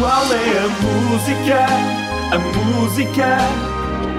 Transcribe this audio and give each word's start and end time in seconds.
Qual 0.00 0.32
é 0.32 0.58
a 0.58 0.68
música? 0.80 1.66
A 2.32 2.38
música. 2.38 3.36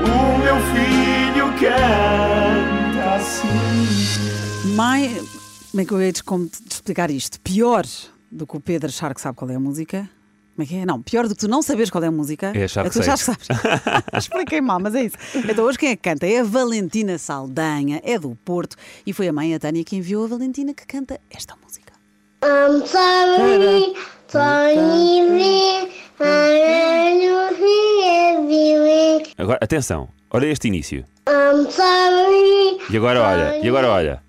O 0.05 0.37
meu 0.37 0.55
filho 0.69 1.47
canta 1.59 3.15
assim. 3.15 4.75
Mais. 4.75 5.27
Como 5.71 5.81
é 5.81 5.85
que 5.85 5.91
eu 5.91 5.99
hei 5.99 6.11
de 6.11 6.23
como 6.23 6.45
de 6.45 6.71
explicar 6.71 7.09
isto? 7.09 7.41
Pior 7.41 7.83
do 8.31 8.45
que 8.45 8.55
o 8.55 8.59
Pedro 8.59 8.89
achar 8.89 9.11
que 9.15 9.19
sabe 9.19 9.35
qual 9.35 9.49
é 9.49 9.55
a 9.55 9.59
música. 9.59 10.07
Como 10.55 10.63
é 10.63 10.65
que 10.67 10.75
é? 10.75 10.85
Não, 10.85 11.01
pior 11.01 11.27
do 11.27 11.33
que 11.33 11.41
tu 11.41 11.47
não 11.47 11.63
saberes 11.63 11.89
qual 11.89 12.03
é 12.03 12.07
a 12.07 12.11
música. 12.11 12.51
É 12.55 12.65
achar 12.65 12.83
que 12.83 12.91
tu 12.91 13.01
sei. 13.01 13.11
achares 13.11 13.23
que 13.23 13.55
sabes. 13.55 14.05
Expliquei 14.13 14.61
mal, 14.61 14.79
mas 14.79 14.93
é 14.93 15.05
isso. 15.05 15.17
Então 15.49 15.65
hoje 15.65 15.79
quem 15.79 15.89
é 15.89 15.95
que 15.95 16.03
canta? 16.03 16.27
É 16.27 16.41
a 16.41 16.43
Valentina 16.43 17.17
Saldanha, 17.17 17.99
é 18.03 18.19
do 18.19 18.35
Porto. 18.45 18.75
E 19.03 19.13
foi 19.13 19.27
a 19.27 19.33
mãe, 19.33 19.55
a 19.55 19.59
Tânia, 19.59 19.83
que 19.83 19.95
enviou 19.95 20.25
a 20.25 20.27
Valentina 20.27 20.75
que 20.75 20.85
canta 20.85 21.19
esta 21.31 21.55
música. 21.55 21.91
I'm 22.43 22.85
sorry, 22.87 23.93
sorry, 24.27 25.10
Agora, 29.51 29.65
atenção, 29.65 30.07
olha 30.29 30.45
este 30.45 30.69
início. 30.69 31.03
I'm 31.27 31.69
sorry. 31.69 32.79
E 32.89 32.95
agora 32.95 33.21
olha, 33.21 33.59
e 33.61 33.67
agora 33.67 33.89
olha. 33.89 34.23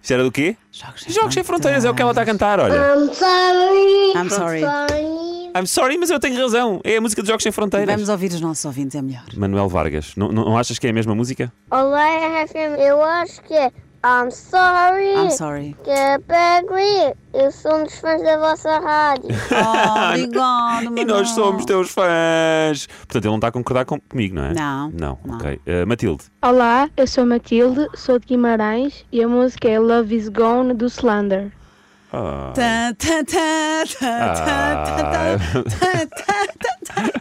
Isto 0.00 0.12
era 0.12 0.22
do 0.22 0.30
quê? 0.30 0.56
Jogos 0.70 1.00
sem, 1.02 1.12
Jogos 1.12 1.34
sem 1.34 1.42
fronteiras, 1.42 1.84
é 1.84 1.90
o 1.90 1.94
que 1.94 2.02
ela 2.02 2.12
está 2.12 2.22
a 2.22 2.26
cantar, 2.26 2.60
olha. 2.60 2.76
I'm 2.76 3.12
sorry. 3.12 4.12
I'm 4.14 4.30
sorry. 4.30 5.35
I'm 5.58 5.66
sorry, 5.66 5.96
mas 5.98 6.10
eu 6.10 6.18
tenho 6.20 6.36
razão. 6.40 6.80
É 6.84 6.96
a 6.96 7.00
música 7.00 7.22
dos 7.22 7.28
Jogos 7.28 7.42
Sem 7.42 7.52
Fronteiras. 7.52 7.94
Vamos 7.94 8.08
ouvir 8.08 8.30
os 8.32 8.40
nossos 8.40 8.64
ouvintes, 8.64 8.94
é 8.96 9.02
melhor. 9.02 9.22
Manuel 9.36 9.68
Vargas, 9.68 10.12
não, 10.16 10.30
não 10.30 10.56
achas 10.58 10.78
que 10.78 10.86
é 10.86 10.90
a 10.90 10.92
mesma 10.92 11.14
música? 11.14 11.52
Olá, 11.70 12.06
FM. 12.46 12.78
Eu 12.78 13.02
acho 13.02 13.40
que 13.42 13.54
é 13.54 13.72
I'm 14.04 14.30
sorry. 14.30 15.14
I'm 15.16 15.30
sorry. 15.30 15.76
Que 15.82 15.90
é 15.90 16.18
Peggy. 16.18 17.16
Eu 17.34 17.50
sou 17.50 17.74
um 17.76 17.84
dos 17.84 17.98
fãs 17.98 18.22
da 18.22 18.36
vossa 18.38 18.78
rádio. 18.78 19.28
Oh, 19.50 20.08
obrigado, 20.14 20.94
E 21.00 21.04
nós 21.04 21.30
somos 21.30 21.64
teus 21.64 21.90
fãs. 21.90 22.86
Portanto, 22.86 23.24
ele 23.24 23.28
não 23.28 23.36
está 23.36 23.48
a 23.48 23.52
concordar 23.52 23.84
com- 23.84 23.98
comigo, 24.00 24.34
não 24.36 24.44
é? 24.44 24.54
Não, 24.54 24.90
Não, 24.90 25.18
não. 25.24 25.36
ok. 25.36 25.60
Uh, 25.66 25.86
Matilde. 25.86 26.24
Olá, 26.42 26.88
eu 26.96 27.06
sou 27.06 27.26
Matilde, 27.26 27.88
sou 27.94 28.18
de 28.18 28.26
Guimarães 28.26 29.04
e 29.10 29.22
a 29.22 29.26
música 29.28 29.68
é 29.68 29.78
Love 29.78 30.14
Is 30.14 30.28
Gone 30.28 30.72
do 30.74 30.86
Slender. 30.86 31.50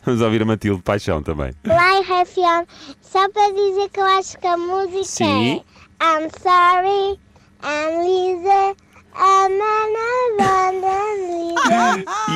Vamos 0.06 0.22
ouvir 0.22 0.42
a 0.42 0.46
Matilde 0.46 0.82
Paixão 0.82 1.22
também. 1.22 1.52
Lá 1.66 2.02
Rafion, 2.02 2.66
só 3.02 3.30
para 3.30 3.52
dizer 3.52 3.90
que 3.90 4.00
eu 4.00 4.06
acho 4.06 4.38
que 4.40 4.48
a 4.48 4.56
música 4.58 5.24
é 5.26 5.62
I'm 6.02 6.30
sorry, 6.42 7.20
I'm 7.64 8.04
Lisa, 8.04 8.76
I'm 9.18 9.62
an 9.62 9.96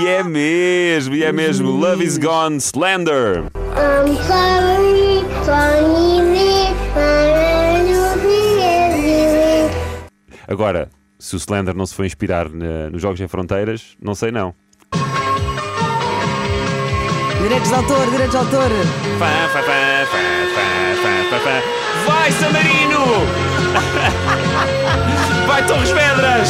E 0.02 0.08
é 0.08 0.24
mesmo, 0.24 1.16
e 1.16 1.24
é 1.24 1.32
mesmo. 1.32 1.70
Love 1.72 2.04
is 2.04 2.18
gone, 2.18 2.58
slander. 2.58 3.46
I'm 3.76 4.16
sorry, 4.26 5.24
sorry, 5.46 6.22
me, 6.24 6.70
Agora, 10.48 10.90
se 11.20 11.36
o 11.36 11.38
Slender 11.40 11.76
não 11.76 11.86
se 11.86 11.94
foi 11.94 12.06
inspirar 12.08 12.50
na- 12.50 12.90
nos 12.90 13.02
Jogos 13.02 13.18
Sem 13.20 13.28
Fronteiras, 13.28 13.96
não 14.02 14.16
sei 14.16 14.32
não. 14.32 14.56
Direitos 17.42 17.70
de 17.70 17.76
autor, 17.76 18.06
direitos 18.10 18.32
de 18.32 18.38
autor. 18.38 18.70
Fá, 19.18 19.50
fá, 19.54 19.62
fá, 19.64 20.06
fá, 20.12 20.18
fá, 20.56 21.30
fá, 21.30 21.40
fá. 21.40 21.62
Vai, 22.12 22.32
Samarino! 22.32 23.00
Vai, 25.48 25.66
Torres 25.66 25.90
Vedras! 25.90 26.50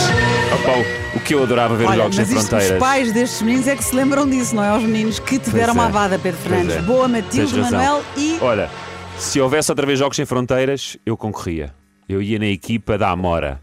Pá, 0.66 0.72
o 1.16 1.20
que 1.22 1.34
eu 1.34 1.44
adorava 1.44 1.76
ver 1.76 1.86
Olha, 1.88 1.98
Jogos 2.04 2.18
mas 2.18 2.28
Sem 2.28 2.38
isto, 2.38 2.44
os 2.46 2.50
Fronteiras. 2.50 2.80
pais 2.80 3.12
destes 3.14 3.42
meninos 3.42 3.68
é 3.68 3.76
que 3.76 3.84
se 3.84 3.96
lembram 3.96 4.28
disso, 4.30 4.56
não 4.56 4.64
é? 4.64 4.76
Os 4.76 4.84
meninos 4.84 5.20
que 5.20 5.38
te 5.40 5.46
Pois 5.50 5.54
deram 5.54 5.74
uma 5.74 5.84
é. 5.84 5.88
avada, 5.88 6.20
Pedro 6.20 6.40
Fernandes. 6.42 6.76
é. 6.76 6.82
Boa, 6.82 7.08
Matilde. 7.08 7.60
Manuel 7.60 8.04
e. 8.18 8.38
Olha, 8.42 8.70
se 9.18 9.40
houvesse 9.40 9.72
outra 9.72 9.86
vez 9.86 10.00
Jogos 10.00 10.16
Sem 10.16 10.26
Fronteiras, 10.26 10.98
eu 11.06 11.16
concorria. 11.16 11.74
Eu 12.08 12.22
ia 12.22 12.40
na 12.40 12.48
equipa 12.48 12.98
da 12.98 13.10
Amora. 13.10 13.62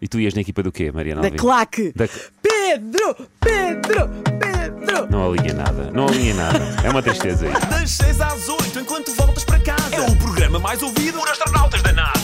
E 0.00 0.08
tu 0.08 0.20
ias 0.20 0.34
na 0.34 0.40
equipa 0.42 0.62
do 0.62 0.70
quê, 0.70 0.92
Mariana 0.92 1.22
Da 1.22 1.28
Alvim? 1.28 1.38
claque. 1.38 1.92
Da- 1.96 2.06
Pedro, 2.42 3.16
Pedro, 3.40 4.08
Pedro. 4.38 5.06
Não 5.10 5.32
alinha 5.32 5.54
nada, 5.54 5.90
não 5.92 6.06
alinha 6.08 6.34
nada. 6.34 6.58
É 6.84 6.90
uma 6.90 7.02
tristeza 7.02 7.46
isso. 7.48 7.66
Das 7.66 7.90
6 7.92 8.20
às 8.20 8.48
8, 8.48 8.78
enquanto 8.80 9.12
voltas 9.14 9.44
para 9.44 9.58
casa. 9.60 9.94
É 9.94 10.00
o 10.00 10.16
programa 10.16 10.58
mais 10.58 10.82
ouvido 10.82 11.18
por 11.18 11.28
astronautas 11.28 11.82
da 11.82 11.92
NASA. 11.92 12.15